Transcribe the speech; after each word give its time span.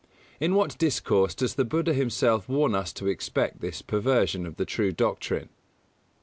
_In 0.41 0.53
what 0.53 0.79
discourse 0.79 1.35
does 1.35 1.53
the 1.53 1.63
Buddha 1.63 1.93
himself 1.93 2.49
warn 2.49 2.73
us 2.73 2.91
to 2.93 3.05
expect 3.07 3.61
this 3.61 3.83
perversion 3.83 4.47
of 4.47 4.55
the 4.55 4.65
true 4.65 4.91
Doctrine? 4.91 5.49